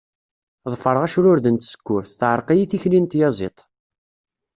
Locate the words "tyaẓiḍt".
3.11-3.59